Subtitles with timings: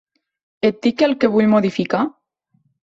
[0.71, 2.05] Et dic el que vull modificar?